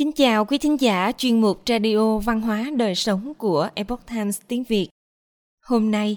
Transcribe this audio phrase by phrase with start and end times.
[0.00, 4.40] Kính chào quý thính giả chuyên mục Radio Văn hóa Đời Sống của Epoch Times
[4.48, 4.88] tiếng Việt.
[5.62, 6.16] Hôm nay,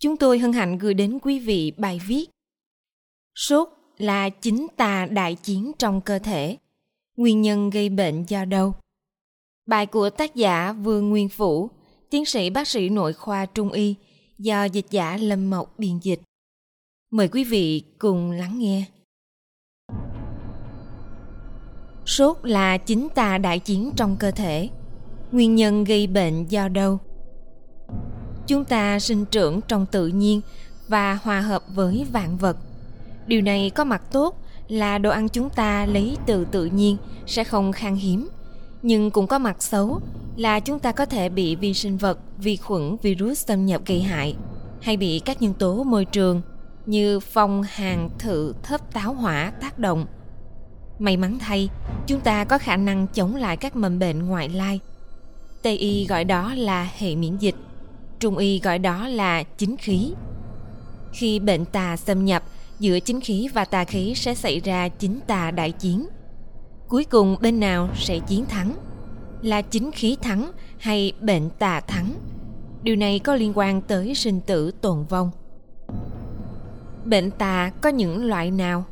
[0.00, 2.26] chúng tôi hân hạnh gửi đến quý vị bài viết
[3.34, 3.68] Sốt
[3.98, 6.56] là chính tà đại chiến trong cơ thể.
[7.16, 8.74] Nguyên nhân gây bệnh do đâu?
[9.66, 11.70] Bài của tác giả Vương Nguyên Phủ,
[12.10, 13.94] tiến sĩ bác sĩ nội khoa Trung Y,
[14.38, 16.20] do dịch giả Lâm Mộc biên dịch.
[17.10, 18.84] Mời quý vị cùng lắng nghe.
[22.16, 24.68] Sốt là chính tà đại chiến trong cơ thể.
[25.32, 26.98] Nguyên nhân gây bệnh do đâu?
[28.46, 30.40] Chúng ta sinh trưởng trong tự nhiên
[30.88, 32.56] và hòa hợp với vạn vật.
[33.26, 37.44] Điều này có mặt tốt là đồ ăn chúng ta lấy từ tự nhiên sẽ
[37.44, 38.28] không khan hiếm.
[38.82, 40.00] Nhưng cũng có mặt xấu
[40.36, 44.02] là chúng ta có thể bị vi sinh vật, vi khuẩn, virus xâm nhập gây
[44.02, 44.36] hại
[44.80, 46.42] hay bị các nhân tố môi trường
[46.86, 50.06] như phong, hàn, thự, thấp táo hỏa tác động
[50.98, 51.68] May mắn thay,
[52.06, 54.80] chúng ta có khả năng chống lại các mầm bệnh ngoại lai.
[55.62, 57.54] Tây y gọi đó là hệ miễn dịch,
[58.20, 60.12] Trung y gọi đó là chính khí.
[61.12, 62.42] Khi bệnh tà xâm nhập,
[62.78, 66.06] giữa chính khí và tà khí sẽ xảy ra chính tà đại chiến.
[66.88, 68.76] Cuối cùng bên nào sẽ chiến thắng?
[69.42, 72.14] Là chính khí thắng hay bệnh tà thắng?
[72.82, 75.30] Điều này có liên quan tới sinh tử tồn vong.
[77.04, 78.84] Bệnh tà có những loại nào?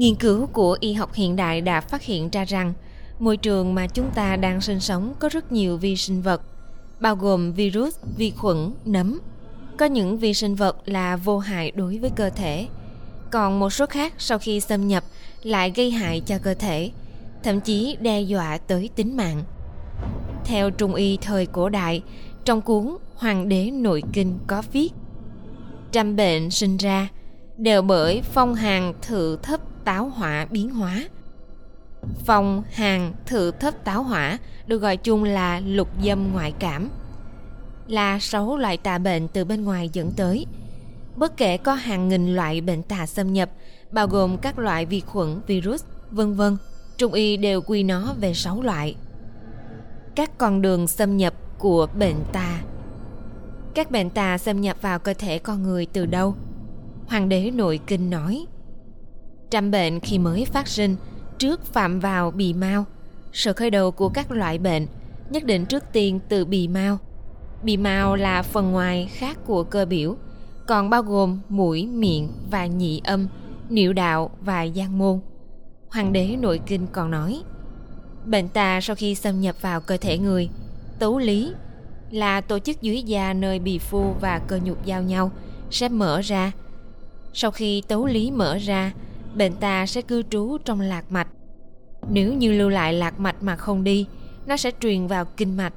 [0.00, 2.72] Nghiên cứu của y học hiện đại đã phát hiện ra rằng
[3.18, 6.42] môi trường mà chúng ta đang sinh sống có rất nhiều vi sinh vật,
[7.00, 9.20] bao gồm virus, vi khuẩn, nấm.
[9.78, 12.66] Có những vi sinh vật là vô hại đối với cơ thể,
[13.30, 15.04] còn một số khác sau khi xâm nhập
[15.42, 16.90] lại gây hại cho cơ thể,
[17.42, 19.42] thậm chí đe dọa tới tính mạng.
[20.44, 22.02] Theo Trung y thời cổ đại,
[22.44, 24.92] trong cuốn Hoàng đế nội kinh có viết
[25.92, 27.08] Trăm bệnh sinh ra
[27.56, 31.04] đều bởi phong hàn thự thấp táo hỏa biến hóa.
[32.24, 36.88] phòng hàng thự thấp táo hỏa được gọi chung là lục dâm ngoại cảm.
[37.86, 40.46] Là sáu loại tà bệnh từ bên ngoài dẫn tới.
[41.16, 43.50] Bất kể có hàng nghìn loại bệnh tà xâm nhập,
[43.90, 46.56] bao gồm các loại vi khuẩn, virus, vân vân,
[46.98, 48.96] Trung y đều quy nó về sáu loại.
[50.14, 52.60] Các con đường xâm nhập của bệnh tà
[53.74, 56.34] Các bệnh tà xâm nhập vào cơ thể con người từ đâu?
[57.06, 58.46] Hoàng đế nội kinh nói–
[59.50, 60.96] Trăm bệnh khi mới phát sinh
[61.38, 62.84] trước phạm vào bì mau.
[63.32, 64.86] Sự khởi đầu của các loại bệnh
[65.30, 66.98] nhất định trước tiên từ bì mau.
[67.62, 70.16] Bì mau là phần ngoài khác của cơ biểu,
[70.66, 73.28] còn bao gồm mũi, miệng và nhị âm,
[73.68, 75.20] niệu đạo và gian môn.
[75.88, 77.42] Hoàng đế nội kinh còn nói,
[78.26, 80.48] bệnh tà sau khi xâm nhập vào cơ thể người,
[80.98, 81.52] tấu lý
[82.10, 85.30] là tổ chức dưới da nơi bì phu và cơ nhục giao nhau
[85.70, 86.52] sẽ mở ra.
[87.32, 88.92] Sau khi tấu lý mở ra,
[89.34, 91.28] bệnh ta sẽ cư trú trong lạc mạch.
[92.10, 94.06] Nếu như lưu lại lạc mạch mà không đi,
[94.46, 95.74] nó sẽ truyền vào kinh mạch.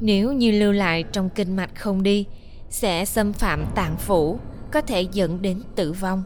[0.00, 2.26] Nếu như lưu lại trong kinh mạch không đi,
[2.70, 4.38] sẽ xâm phạm tạng phủ,
[4.72, 6.22] có thể dẫn đến tử vong.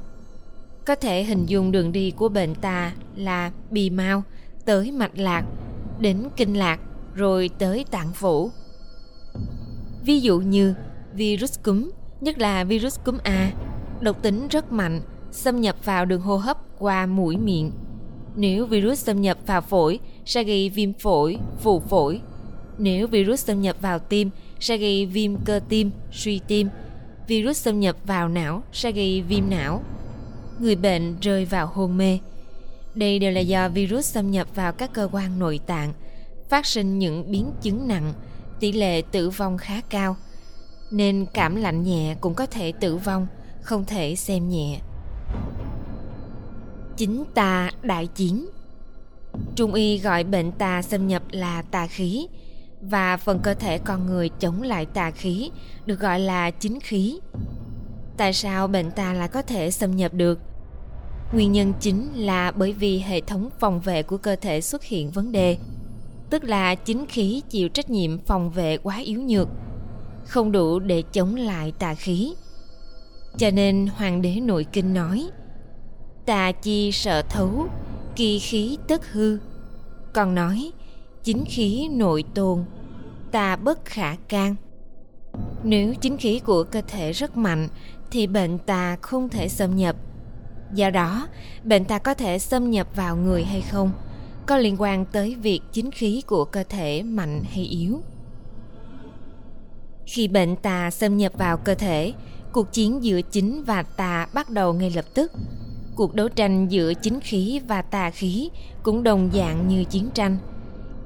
[0.87, 4.23] Có thể hình dung đường đi của bệnh ta là bì mau
[4.65, 5.45] tới mạch lạc,
[6.01, 6.81] đến kinh lạc,
[7.15, 8.51] rồi tới tạng phủ.
[10.05, 10.75] Ví dụ như
[11.13, 11.91] virus cúm,
[12.21, 13.53] nhất là virus cúm A,
[14.01, 15.01] độc tính rất mạnh
[15.33, 17.73] xâm nhập vào đường hô hấp qua mũi miệng.
[18.37, 22.21] Nếu virus xâm nhập vào phổi sẽ gây viêm phổi, phù phổi.
[22.79, 26.69] Nếu virus xâm nhập vào tim sẽ gây viêm cơ tim, suy tim.
[27.29, 29.83] Virus xâm nhập vào não sẽ gây viêm não.
[30.61, 32.19] Người bệnh rơi vào hôn mê.
[32.95, 35.93] Đây đều là do virus xâm nhập vào các cơ quan nội tạng,
[36.49, 38.13] phát sinh những biến chứng nặng,
[38.61, 40.17] tỷ lệ tử vong khá cao.
[40.91, 43.27] Nên cảm lạnh nhẹ cũng có thể tử vong,
[43.63, 44.81] không thể xem nhẹ
[47.03, 48.47] chính tà đại chiến.
[49.57, 52.27] Trung y gọi bệnh tà xâm nhập là tà khí,
[52.81, 55.51] và phần cơ thể con người chống lại tà khí
[55.87, 57.19] được gọi là chính khí.
[58.17, 60.39] Tại sao bệnh tà lại có thể xâm nhập được?
[61.33, 65.11] Nguyên nhân chính là bởi vì hệ thống phòng vệ của cơ thể xuất hiện
[65.11, 65.57] vấn đề,
[66.31, 69.49] tức là chính khí chịu trách nhiệm phòng vệ quá yếu nhược,
[70.27, 72.35] không đủ để chống lại tà khí.
[73.39, 75.29] Cho nên hoàng đế nội kinh nói
[76.27, 77.67] tà chi sợ thấu,
[78.17, 79.39] kỳ khí tất hư.
[80.13, 80.73] Còn nói,
[81.25, 82.65] chính khí nội tồn,
[83.33, 84.57] tà bất khả can.
[85.65, 87.69] Nếu chính khí của cơ thể rất mạnh,
[88.11, 89.97] thì bệnh tà không thể xâm nhập.
[90.75, 91.27] Do đó,
[91.65, 93.93] bệnh tà có thể xâm nhập vào người hay không,
[94.47, 98.01] có liên quan tới việc chính khí của cơ thể mạnh hay yếu.
[100.07, 102.13] Khi bệnh tà xâm nhập vào cơ thể,
[102.53, 105.33] cuộc chiến giữa chính và tà bắt đầu ngay lập tức
[105.97, 108.51] cuộc đấu tranh giữa chính khí và tà khí
[108.83, 110.39] cũng đồng dạng như chiến tranh.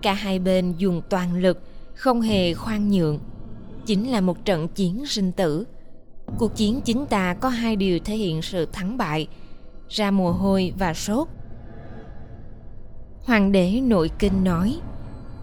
[0.02, 1.60] Cả hai bên dùng toàn lực,
[1.94, 3.18] không hề khoan nhượng.
[3.86, 5.66] Chính là một trận chiến sinh tử.
[6.38, 9.28] Cuộc chiến chính tà có hai điều thể hiện sự thắng bại,
[9.88, 11.28] ra mồ hôi và sốt.
[13.22, 14.76] Hoàng đế nội kinh nói,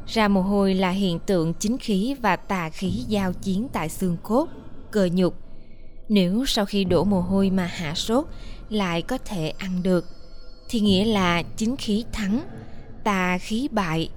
[0.07, 4.17] ra mồ hôi là hiện tượng chính khí và tà khí giao chiến tại xương
[4.23, 4.47] cốt,
[4.91, 5.42] cơ nhục
[6.09, 8.25] nếu sau khi đổ mồ hôi mà hạ sốt,
[8.69, 10.05] lại có thể ăn được,
[10.69, 12.43] thì nghĩa là chính khí thắng,
[13.03, 14.09] tà khí bại.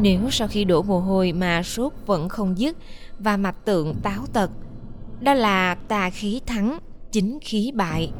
[0.00, 2.76] Nếu sau khi đổ mồ hôi mà sốt vẫn không dứt
[3.18, 4.50] và mạch tượng táo tật,
[5.20, 6.78] đó là tà khí thắng,
[7.12, 8.12] chính khí bại.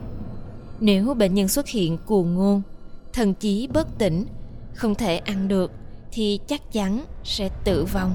[0.80, 2.62] Nếu bệnh nhân xuất hiện cuồng ngôn,
[3.12, 4.26] thần chí bất tỉnh,
[4.74, 5.72] không thể ăn được,
[6.12, 8.14] thì chắc chắn sẽ tử vong.